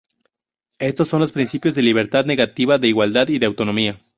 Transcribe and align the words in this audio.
Estos 0.79 1.09
son 1.09 1.19
los 1.19 1.31
principios 1.31 1.75
de 1.75 1.83
libertad 1.83 2.25
negativa, 2.25 2.79
de 2.79 2.87
igualdad 2.87 3.27
y 3.27 3.37
de 3.37 3.45
autonomía. 3.45 3.99